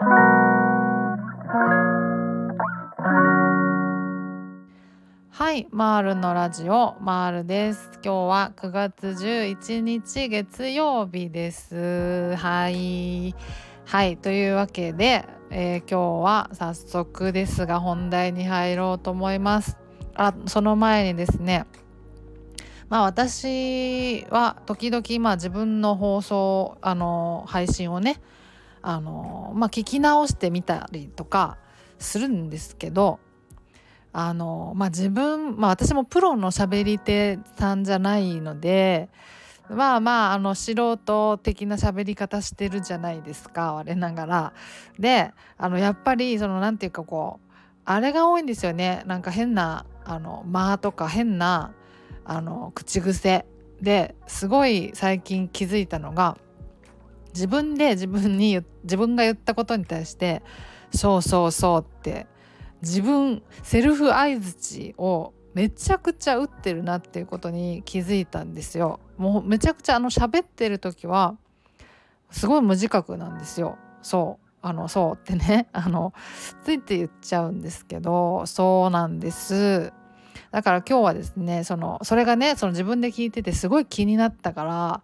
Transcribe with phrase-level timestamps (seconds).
[0.00, 0.06] は
[5.52, 7.90] い、マールのラジオマールです。
[7.94, 12.36] 今日は9月11日月曜日です。
[12.36, 13.34] はい、
[13.86, 19.78] はい、というわけで、えー、今日は早速ですが本題に入ろうと思います。
[20.14, 21.66] あ、その前にですね。
[22.88, 28.20] まあ私は時々まあ自分の放送あの配信をね
[28.88, 31.58] あのまあ聞き直してみたりとか
[31.98, 33.20] するんですけど
[34.14, 39.10] あのまあ自分まあ私もプロのしゃべり手さんじゃないので
[39.68, 44.52] まあまああの素人的な喋り方してるじゃないですか我ながら。
[44.98, 47.52] であのやっぱりその何て言うかこう
[47.84, 51.74] あれが多いんですよねなんか変なあの間とか変な
[52.24, 53.44] あの口癖
[53.82, 56.38] ですごい最近気づいたのが
[57.34, 60.42] 自分で自分に自分が言ったことに対して
[60.94, 62.26] 「そうそうそう」って
[62.82, 69.00] 自分セルフ相づちをめちゃくちゃ打ってるなっていうことに気づいたんですよ。
[69.16, 71.36] もうめちゃくちゃあの喋ってる時は
[72.30, 73.76] すごい無自覚なんですよ。
[74.02, 76.12] そうあのそうってね あの
[76.64, 79.92] ついて言っちゃうんですけどそうなんです。
[80.50, 85.02] だから今日はですねそのそれがねその自分で聞いててすごい気になったから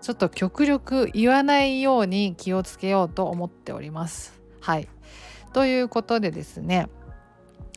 [0.00, 4.40] ちょっと極力言わないように気をつけようと思っております。
[4.60, 4.88] はい
[5.52, 6.88] ということでですね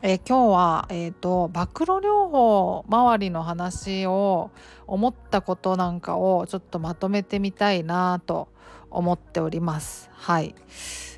[0.02, 4.50] え今日は、えーと、暴露療法周りの話を
[4.88, 8.48] 思ったことなんかをちょっとまとめてみたいなと
[8.90, 10.10] 思っております。
[10.12, 10.54] はい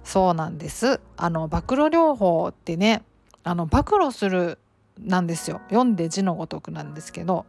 [0.04, 3.02] そうなんですあの暴露療法ってね
[3.42, 4.58] あの暴露する
[5.00, 7.46] なんですよ読んで字のごとくなんですけど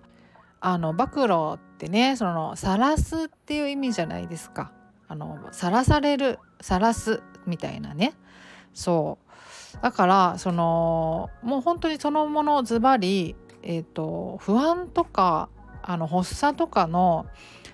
[0.62, 4.72] あの暴露ってねそのさらすっていう意味じゃないですか。
[5.08, 8.14] あの晒されるさらすみたいなね。
[8.74, 9.26] そう。
[9.82, 15.50] だからそのもう本当にそのものズバリ、えーと、不安とか
[15.88, 17.26] あの発作とかの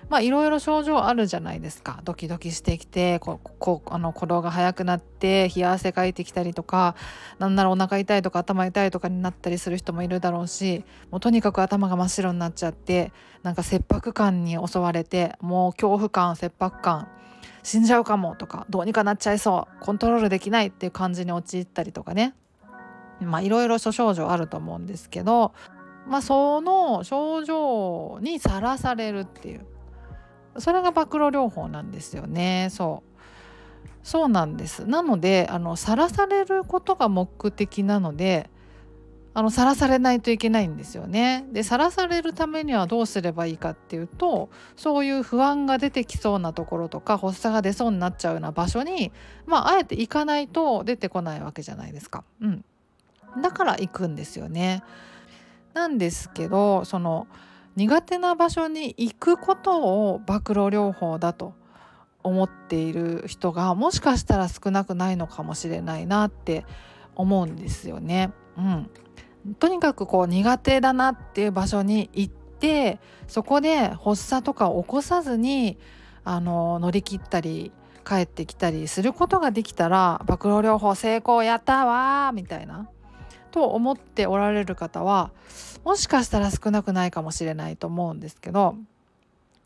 [0.08, 2.00] まあいろいろ症状あるじゃないですか。
[2.04, 6.96] ドキドキしてきてここあの鼓動が速くなって冷や汗かいてきたりとか
[7.38, 13.12] なんならお腹痛いとか頭痛いとかになったりする人もいるだろうしもうとにかく頭が真っ白になっちゃって
[13.42, 17.08] なんか切迫感に襲われてもう恐怖感切迫感
[17.62, 22.34] 死んじゃうかもとかどうにかなっちゃいそうコントロールできないっていう感じに陥ったりとかね。
[23.20, 25.52] まあいろいろ諸症状あると思うんですけど
[26.06, 29.66] まあその症状にさらされるっていう
[30.58, 33.12] それが暴露療法なんですよねそう
[34.02, 38.50] そうなんですなのであのさらされることが目的なので
[39.34, 41.46] あのさらされないといけないんですよね。
[41.52, 49.10] でさらされるためにはどうすればいいかっていうとそういう不安が出てきそうなところとか発作が出そうになっちゃうような場所に、
[49.46, 52.24] まあ、あえて行かないと出てこないわけじゃないですか。
[52.42, 52.64] うん、
[53.40, 54.82] だから行くんですよね。
[55.74, 57.26] なんですけどその
[57.76, 61.54] 苦手な場所に行くことを暴露療法だと
[62.22, 66.64] 思っている人がもしかしたら少なくないのかもしれないなって
[67.14, 68.32] 思うんですよね。
[68.56, 68.90] うん、
[69.58, 75.78] とにかくこう苦手だなっていう場所に行ってそこで発作とかを起こさずに
[76.24, 77.72] あの乗り切ったり
[78.06, 82.88] 帰ってきたりすることができたら暴露療法成功やったわみたいな
[83.52, 85.30] と思っておられる方は
[85.84, 88.76] もしかしたら少なくないかもしれないと思うんですけど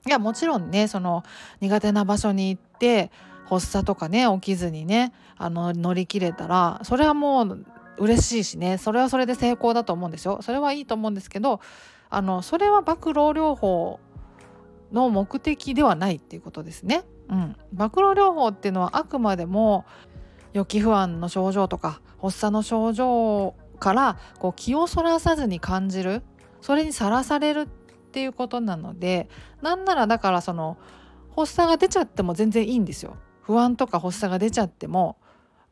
[0.06, 1.24] いやもちろんねその
[1.60, 3.10] 苦手な場所に行って
[3.48, 7.66] 発作とかね起きずにねあの乗り切れたらそれはもう
[7.98, 11.60] 嬉しいしねそれはそれで成功だと思うんですよそれはいいと思うんですけど
[12.10, 14.00] あのそれは暴露療法
[14.92, 17.02] の目的ではないっていうことですね。
[17.28, 19.84] うん、暴露療法っていうのはあくまでも
[20.52, 26.22] 予期不安の症状とか発作の症状からこう気をそらさずに感じる。
[26.60, 27.66] それにさらされるっ
[28.10, 29.28] ていうことなので
[29.62, 30.78] なんならだからその
[31.36, 33.16] 発作が出ちゃっても全然いいんですよ。
[33.42, 35.16] 不安とか発作が出ちゃっても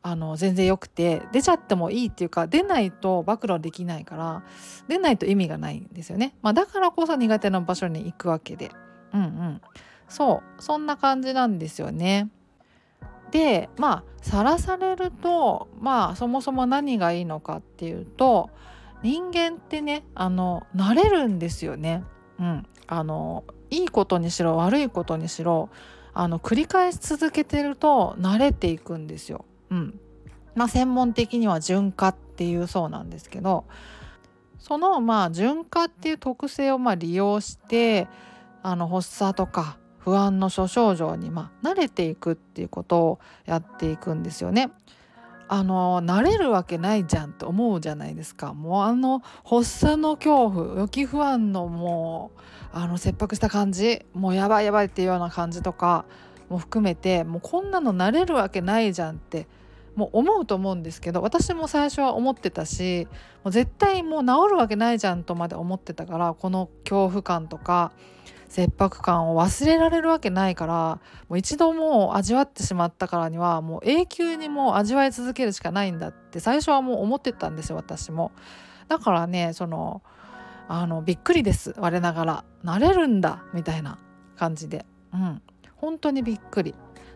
[0.01, 4.43] あの全然よくて出ちゃってもいいっていうか出ないと暴露できないから
[4.87, 8.71] 出ないと意味がないんですよね、まあ、だからこそ苦手な場所に行くわけで。
[9.13, 9.61] うんうん。
[10.07, 10.61] そう。
[10.61, 12.29] そんな感じなんですよね。
[13.31, 18.49] でまあさらされるとまあそもそも何がいいのかっていうと
[19.03, 22.03] 人間ってねあの慣れるんですよね。
[22.39, 25.69] うん、あのいいことにしろ悪いことにしろ
[26.13, 29.45] あの繰り返し続けてると慣れていくんですよ。
[29.69, 29.99] うん
[30.55, 33.65] まあ、専門的には循化っていうそうなんですけど
[34.57, 38.07] そのまあ循化っていう特性をまあ利用して
[38.63, 44.69] あの発作とか不安の諸症状にまあ慣れていくっていうことをやっていくんですよね。
[45.47, 52.39] あの慣れるわけないじゃんって思うじゃないですかもうあの発作の恐怖予期不安のもう
[52.71, 56.05] あの切迫した感じもうやばいやばいっていうような感じとか
[56.49, 59.47] も含めてもうこんなの慣れるわけないじゃんって
[59.95, 63.07] もう思うと思うんですけど私も最初は思ってたし
[63.43, 67.91] もう絶対もう治るわけないじゃんとまで思ってたからこの恐怖感とか
[68.49, 78.31] 切迫感を忘れられるわけないからもう一度もう味わってしまったからにはもう永久にもう味わい続けるしかないんだって最初はもう思ってたんですよ私も。
[78.87, 80.03] だからねその
[80.67, 82.43] あのびっくりです我ながら。
[82.63, 83.99] 慣れるんだみたいな
[84.35, 84.85] 感じで。
[85.13, 85.41] うん。
[85.75, 86.73] 本当にびっくり。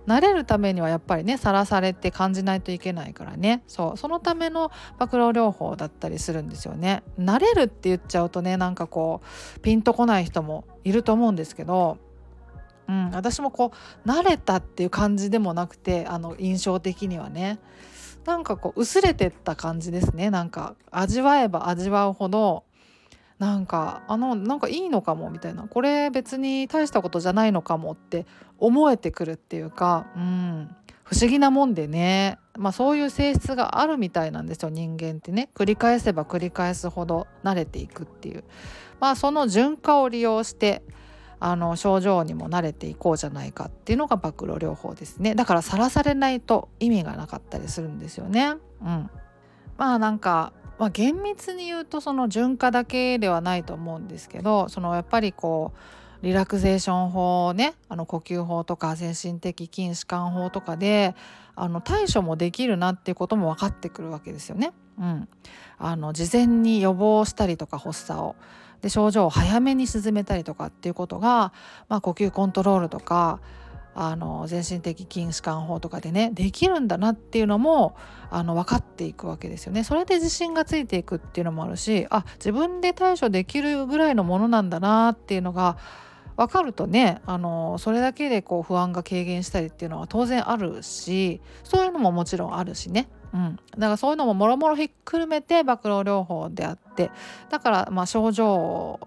[0.09, 3.61] 慣れるためにはやっぱりねさらされて感じないといけないからね。
[3.67, 3.97] そう。
[3.97, 7.03] そのための暴露療法だったりするんですよね。
[7.19, 9.21] 慣れるって言っちゃうとねなんかこ
[9.57, 11.99] うピンとこない人もいると思うんですけど
[12.87, 13.71] うん、私もこ
[14.03, 17.59] う慣れたっていう感じでもなくてあの印象的にはね。
[18.25, 20.29] なんかこう薄れてった感じですね。
[20.29, 22.63] なんか味わえば味わうほど
[23.39, 25.63] なんかあのなんかいいのかもみたいな。
[25.63, 28.25] これ別に大したことじゃないのかもって
[28.57, 35.49] 思えてくるっていうか、うん、不思議なもんでね、まあ、そういう性質があるみたいなんですよ人間ってね。
[35.55, 38.43] 繰り返せば繰り返すほど慣れていくっていう、
[38.99, 40.83] まあ、その循環を利用して
[41.39, 45.35] あの症状にも慣れていこうじゃないかっていうのが暴露療法ですね。
[45.35, 48.55] だからさらされないと意味がなかったりするんですよね。
[48.81, 49.09] うん、
[49.77, 61.15] まあなんかまあ、厳密に言うとその循化だけではないと思うんですけどそのやっぱりこうリラクゼーション法ねあの呼吸法とか精神的筋弛緩法とかで
[61.55, 64.71] あの対処もできるなっていうことも分かってくるわけですよね。
[64.97, 65.29] うん、
[65.77, 68.35] あの事前に予防したりとか発作を
[68.81, 71.53] で症状を早めに沈めたりとかっていうことが、
[71.89, 73.39] まあ、呼吸コントロールとか
[73.95, 77.95] あの全身的筋弛緩法とかでねできるんだなっていうのも
[78.29, 79.83] あの分かっていくわけですよね。
[79.83, 85.77] それで自信がついていくっていうのもあるしあ自分で対処できるぐらいのものなんだなっていうのが
[86.37, 93.09] 分かるとねあのそれだけでこう不安が軽減したりっていうのは当然あるしそういうのももちろんあるしね。
[93.33, 97.11] うん、だからそういうのももろもろひっくるめて暴露療法であって
[97.49, 98.99] だからまあ症状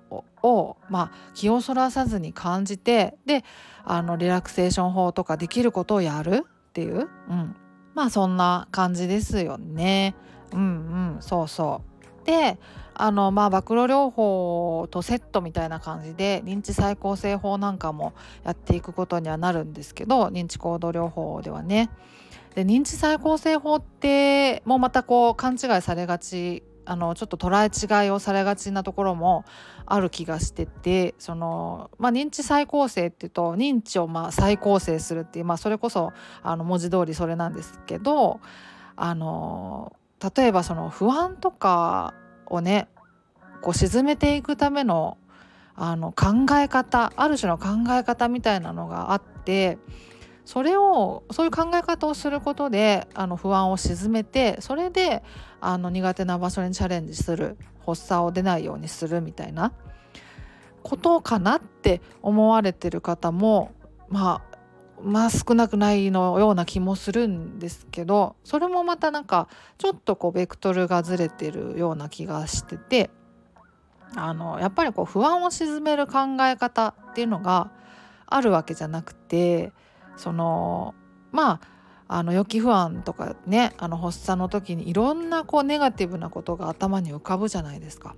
[0.42, 3.44] をまあ気をそらさずに感じてで
[3.84, 7.56] あのリラクセーション法とかできることをやるっていう、うん、
[7.94, 10.14] まあそんな感じですよね。
[10.52, 11.22] うんうん。
[11.22, 11.82] そうそ
[12.22, 12.26] う。
[12.26, 12.58] で
[12.94, 18.12] あのまあ暴露療法とセットみたいな感じで認知再構成法なんかも
[18.44, 21.90] やっていくことにはなるんですけど認知行動療法ではね。
[22.54, 29.44] で認知再構成法ってもうまたこう勘違いされがちあのちょっと捉え違いをされがちなところも
[29.86, 36.12] ある気がしててその、まあ、認知再構成っていうと認知をまあ再構成するっていう、まあ、それこそ
[36.42, 38.40] あの文字通りそれなんですけど
[38.96, 39.96] あの
[40.36, 42.14] 例えばその不安とか
[42.46, 42.88] をね
[43.60, 45.18] こう沈めていくための
[45.74, 49.78] あの考え方ある種の考え方みたいなのがあって
[50.44, 55.22] それをそういう考え方をすることであの不安を鎮めてそれで
[55.60, 57.56] あの苦手な場所にチャレンジする
[57.86, 59.72] 発作を出ないようにするみたいな
[60.82, 63.72] ことかなって思われてる方も
[64.08, 64.52] まあ
[65.02, 69.48] まあ少なくないのような気もするんですけどそれもまたなんか
[69.78, 73.10] ちょっとこうベクトルがずれてるような気がしてて
[74.14, 77.72] あのやっぱりこう不安を鎮める考え方っていうのが
[78.26, 79.72] あるわけじゃなくて
[80.16, 80.94] その
[81.30, 81.72] まあ
[82.08, 88.14] あの予期不安とかねあの発作の時にいろんなこうネガティブなことが頭に浮かぶじゃないですか。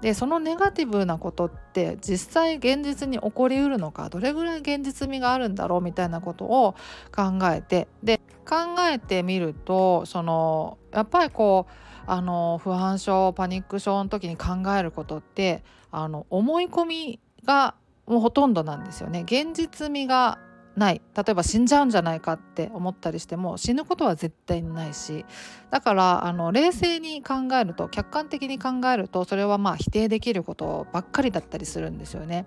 [0.00, 6.74] でそのネガティブなことって実際現実に起こりうるのかどれぐらい現実味があるんだろうみたいなことを
[7.14, 11.72] 考えてで考えてみるとそのやっぱりこう
[12.06, 17.74] あの不安症パニック症の時に考えることってあの思い込みが
[18.06, 19.22] もうほとんどなんですよね。
[19.22, 20.38] 現実味が
[20.80, 25.24] ない例えば死んじゃうんじゃないかって思ったりしても死ぬことは絶対にないし
[25.70, 32.46] だからあの冷静に考えると客観的に考えるとそれはまあ否定できることばっかりだったりするんですよね。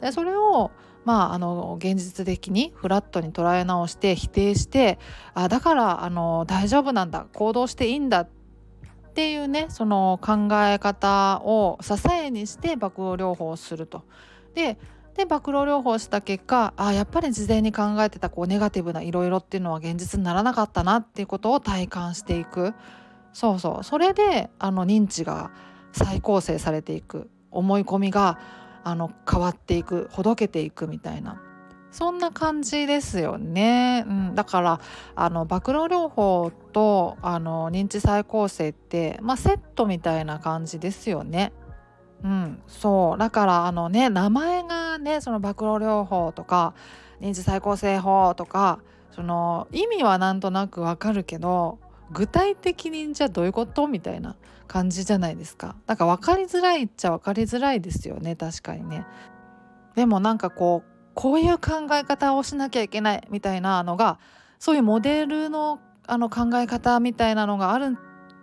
[0.00, 0.72] でそれを
[1.04, 4.98] まあ、あの現実的にフラットに捉え直して否定して
[5.34, 8.28] あだからあの大丈夫なんだ行動していいんだっ
[9.14, 14.02] ていうねその考え方を支えにして爆露療法をすると。
[14.54, 14.78] で
[15.16, 22.74] で暴露療法した結果あやっぱり事前に考えてたこうネガティブないろいろっていうのは現実にならなかったなっていうことを体感していく。
[23.32, 23.84] そうそう。
[23.84, 25.50] それであの認知が
[25.92, 27.30] 再構成されていく。
[27.50, 28.38] 思い込みが
[28.84, 30.08] あの変わっていく。
[30.10, 31.40] ほどけていくみたいな。
[31.90, 34.80] そんな感じですよね、うん、だから
[35.14, 41.54] あの暴露療法とあの認知再構成って、まあ、セットみたいな感じですよね。
[42.26, 46.74] うん、そうだからあのね名前がねその暴露療法とか
[47.20, 48.80] 認知再構成法とか
[49.12, 51.78] その意味はなんとなくわかるけど
[52.10, 54.34] 具体的にじゃあどういうことみたいな
[54.66, 55.76] 感じじゃないですか。
[55.86, 59.06] だから分かりづらいっちゃ分かりづらいですよね確かにね。
[59.94, 64.18] でもなんかこうこういう考え方をしなきゃいけないみたいなのが
[64.58, 65.78] そういうモデルの
[66.08, 67.96] あの考え方みたいなのがある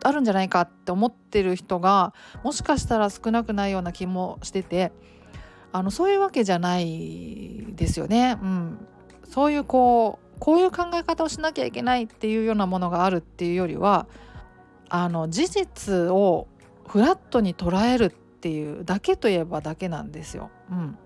[0.04, 4.92] あるんじゃないかって思ってる人がもしかしたら少なくないような気もしてて
[5.72, 8.38] あのそういうわけじゃないですよね。
[8.42, 8.88] うん、
[9.28, 14.08] そういうこうこういう考え方をしなきゃいけないっていうようなものがあるっていうよりは
[14.90, 16.48] あの事実を
[16.88, 20.52] フラットに捉えるっていうだけといえばだけなんですよ。
[20.70, 20.98] うん、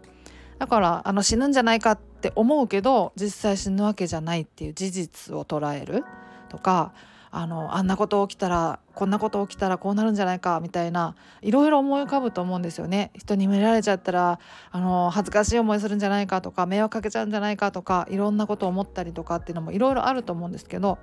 [0.60, 6.04] だからあの死ぬんじゃないかって思うけど実際死ぬわけじゃないっていう事実を捉える
[6.50, 6.94] とか
[7.38, 11.14] あのあんなこと起きたらこんなこと起きたらこうなるんじゃないかみたいな
[11.44, 13.12] いろいろ思い浮かぶと思うんですよね。
[13.16, 14.40] 人に見られちゃったら
[14.72, 20.98] あの恥ずかしい思いするんじゃないかとか迷惑かけちゃうんじゃないかとかいろんなことを思ったりとかっていうのもいろいろあると思うんですけど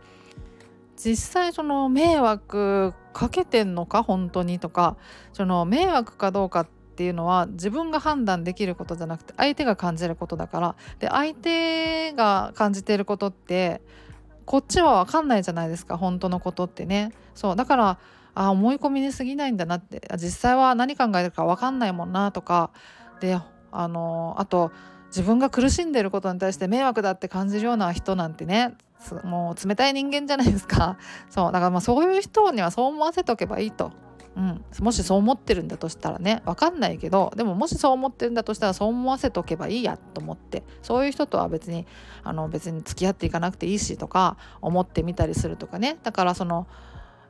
[0.97, 4.97] 実際その迷惑かけてんのか本当にとか
[5.33, 13.83] その迷惑かどうかっていうのは自分が判断できることじゃなくて相手が感じることだからで相手が感じてることって
[14.47, 17.13] こっちは分かんないじゃないですか本当のことってね。
[17.35, 17.99] そうだから
[18.35, 20.03] あ思い込みに過ぎないんだなって。
[20.17, 22.71] 実際は何考えてるか分かんないもんなとか。
[23.21, 23.39] で
[23.73, 24.71] あのあと
[25.07, 28.75] 自分が苦しんでることに対して迷惑だって感じるような人なんてね
[29.25, 30.99] もう冷たい人間じゃないですか。
[31.31, 33.93] そうだからまあそういう人にはそう思わせとけばいいと。
[34.37, 41.87] うん、もしそう思ってるんだとしたらね分かんないけどでももしそう思ってるんだとしたらそう思わせとけばいいやと思ってそういう人とは別に
[42.25, 46.67] あの別に付き合っていかなくていいしとか思ってみたりするとかねだからその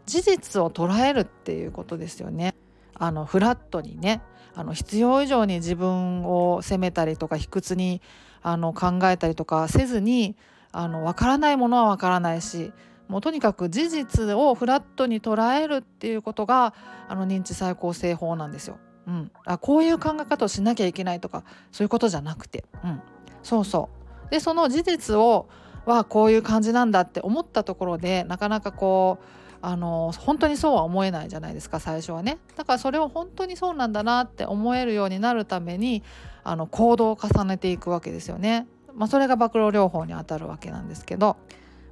[0.07, 2.55] 事実を捉えるっていうことですよね。
[2.97, 4.23] あのフラットにね
[4.55, 8.01] あの必要以上に自分を責めたりとか卑屈に
[8.43, 10.37] あの考えたりとかせずに
[10.71, 12.73] あの分からないものは分からないし
[13.09, 16.75] もうとにかく事実をフラットに捉えるっていうことが
[17.09, 18.79] あの認知再構成法なんですよ。
[19.07, 23.03] うん、あこういう考え方をしなきゃいけないとかそういうことじゃなくて、うん、
[23.43, 23.91] そうそ
[24.29, 24.31] う。
[24.31, 25.49] でその事実を
[25.85, 29.25] はこういう感じなんだって思ったところでなかなかこう
[29.61, 32.39] あの本当にそうは思えないじゃないですか最初はね。
[32.57, 36.03] だからそれを本当にそうなんだなって思えるようになるために
[36.43, 38.67] あの行動を重ねていくわけですよね。
[38.95, 41.37] まあ、それが暴露療法にあたるわけなんですけど。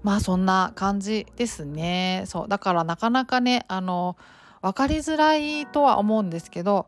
[0.02, 4.16] まあそんな感じですねそうだからなかなかねあの
[4.60, 6.86] 分かりづらいとは思うんですけど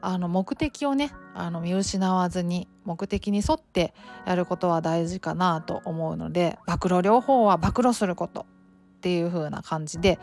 [0.00, 3.92] あの目的をねあの見失わずに目的に沿って
[4.26, 10.18] やることは大事かなと思うので暴露療法は暴露することっていう風な感じで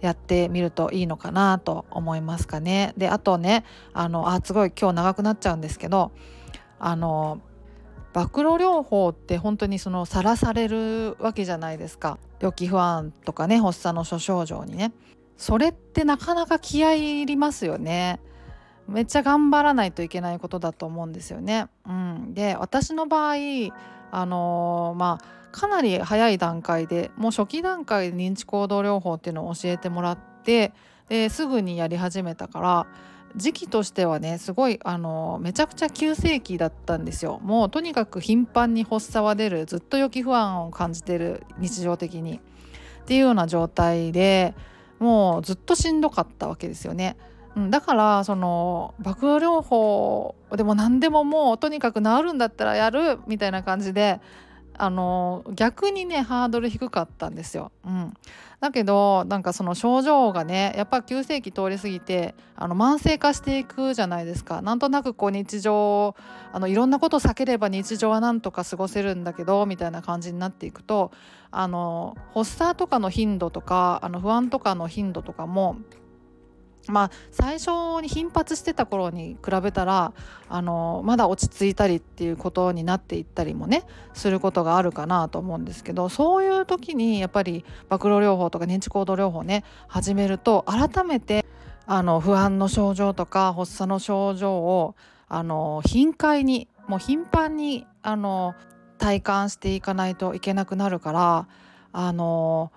[0.00, 2.94] やってみるといいのかなと思いますかね。
[2.96, 6.12] であとねあのあすごい今日長くなっちゃうんですけど
[6.78, 7.40] あの
[8.26, 12.18] 暴露療法って本当にそのさらされるわけじゃないですか。
[12.40, 14.92] 予期不安とかね発作の諸症状にね。
[15.36, 18.20] それってなかなか気合いりますよね。
[18.88, 21.68] めっちゃ頑張らないといけないことだと思うんですよね。
[21.86, 23.34] うん、で私の場合
[24.10, 30.72] あのー、まあかなり早い段階でもう初期段階で認知行動療法っていうのを教えてもらって
[31.08, 32.86] ですぐにやり始めたから
[33.36, 42.40] 時期としてはねすごいあのめちゃくちゃ急性期だったんですよもうとにかく頻繁に発作は出るずっと予期不安を感じてる日常的に
[43.02, 44.54] っていうような状態で
[44.98, 47.16] もうずっとしんどかったわけですよね。
[47.56, 54.20] うん、だからその爆療法でも何でももうとにかく治るんだったらやるみたいな感じで
[54.78, 57.72] あの逆にねハードル低かったんですよ。
[57.84, 58.14] うん、
[58.60, 64.62] だけどなんかその症状がねやっぱ急性期通り過ぎてあの慢性化していくじゃないですか。
[64.62, 66.14] なんとなくこう日常
[66.52, 71.10] あのいろんなことを避ければ日常はなんとか過ごせるんだけどみたいな感じになっていくと
[71.50, 75.76] あの発作とかの頻度とかあの不安とかの頻度とかも
[76.90, 80.12] まあ最初に頻発してた頃に比べたら
[80.48, 91.44] あのまだ落ち着いたりっていうことになっていったりもねすることがあるかなと思うんですけどそういう時にやっぱり暴露療法とか認知行動療法ね始めると改めて
[91.86, 94.94] あの不安の症状とか発作の症状を
[95.28, 98.54] あの頻回にもう頻繁にあの
[98.98, 101.48] 体感していかないといけなくなるから
[101.92, 102.72] あの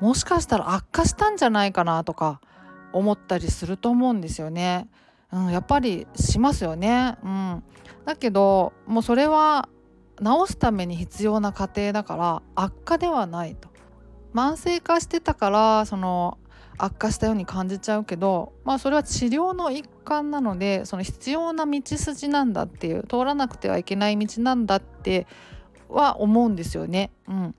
[0.00, 2.40] もしかしたら悪化したんじゃないかなとか
[2.92, 4.88] 思ったりすると思うんですよね。
[5.32, 7.16] うん、やっぱりしますよね。
[7.22, 7.62] うん、
[8.04, 9.68] だけどもうそれは
[10.18, 13.68] 治すために必要な過程だから悪化ではないと
[14.34, 16.38] 慢性化してたからその
[16.78, 25.26] 悪化したように感じちゃうけどまあそれは治療の一環なのでその必要な道筋なんだっていう通らなくてはいけない道なんだって
[25.88, 27.10] は思うんですよね。
[27.28, 27.54] うん、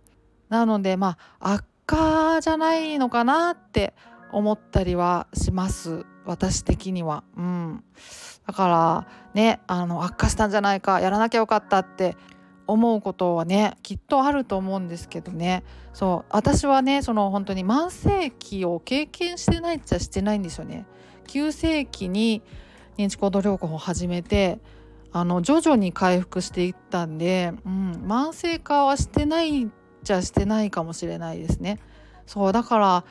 [0.49, 3.93] なのでまあ悪化じゃないのかなって
[4.33, 7.23] 思ったりはします私的には。
[7.37, 7.83] うん、
[8.47, 12.17] だからねあの悪化したんじゃないかやらなきゃよかったって
[12.65, 15.63] 思うことはねきっとあると思うんですけどね
[15.93, 20.85] そう私はねその本当に慢性期を経験してないっちゃしてないんですよね。
[21.27, 22.41] 急性期に
[22.97, 24.59] 認知行動療法を始めて
[25.11, 29.67] あの徐々に回復していったんで、うん、慢性化はしてないっ
[30.03, 31.79] ちゃしてないかもしれないですね。
[32.25, 33.05] そうだから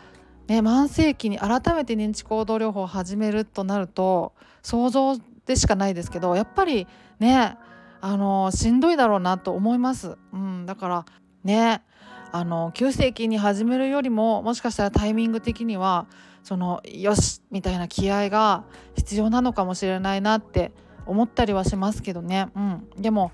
[0.49, 4.33] ね慢性期に改めて認知行動療法を始めるとなると
[4.63, 6.87] 想像でしかないですけどやっぱり
[7.19, 7.57] ね
[8.01, 10.17] あのしんどいだろうなと思います。
[10.33, 11.07] うん、だから
[11.45, 11.83] ね
[12.33, 16.07] あの急性期に始めるよりももしかしたらタイミング的には
[16.43, 20.73] そのよしみたいな気合が必要なのかもしれないなって
[21.07, 22.49] 思ったりはしますけどね。
[22.57, 23.33] うん、でも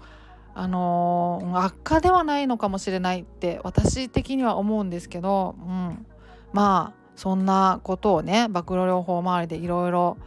[0.59, 6.05] あの、悪化ではないのかもしれないって私的には思うんですけど、うん、
[6.53, 10.19] まあそんなことをね暴露療法周りでいろいろ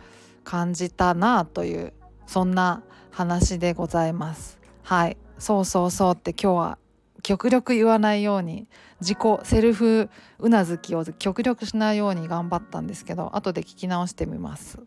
[0.43, 1.93] 感じたなという
[2.27, 4.59] そんな話でございます。
[4.83, 5.17] はい。
[5.37, 6.77] そうそうそうって今日は
[7.23, 8.67] 極力言わないように
[8.99, 14.79] 自己セルフうなずきを極力しないように頑張ったんですけど後で聞き直してみます。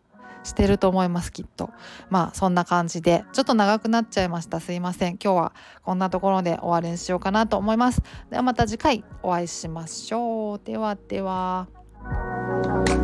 [0.43, 1.71] してると思いますきっと。
[2.11, 4.59] まあそんな感じでちょっと長くなっちゃいました。
[4.59, 5.17] すいません。
[5.17, 8.03] 今日はこんなところで終わりにしようかなと思います。
[8.29, 10.61] ではまた次回お会いしましょう。
[10.63, 11.74] ではでは。
[12.07, 12.94] Thank you.